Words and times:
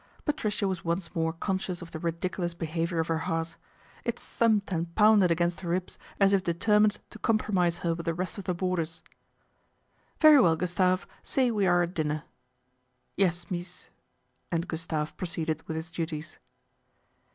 Patricia 0.25 0.67
was 0.67 0.83
once 0.83 1.13
more 1.13 1.31
con 1.31 1.59
>cious 1.59 1.79
of 1.79 1.91
the 1.91 1.99
ridiculous 1.99 2.55
behaviour 2.55 2.97
of 2.97 3.05
her 3.07 3.19
heart. 3.29 3.55
It 4.03 4.17
thumped 4.19 4.71
and 4.71 4.95
pounded 4.95 5.29
against 5.29 5.59
her 5.59 5.69
ribs 5.69 5.99
as 6.19 6.33
if 6.33 6.43
deter 6.43 6.79
mined 6.79 6.97
to 7.11 7.19
compromise 7.19 7.77
her 7.85 7.93
with 7.93 8.07
the 8.07 8.15
rest 8.15 8.39
of 8.39 8.45
the 8.45 8.55
boarders. 8.55 9.03
1 10.19 10.19
Very 10.21 10.41
well, 10.41 10.55
Gustave, 10.55 11.05
say 11.21 11.51
we 11.51 11.67
are 11.67 11.83
at 11.83 11.93
dinner/'' 11.93 12.23
Yes, 13.15 13.51
mees," 13.51 13.91
and 14.51 14.67
Gustave 14.67 15.11
proceeded 15.17 15.61
with 15.67 15.75
his 15.75 15.91
iuties. 15.91 16.37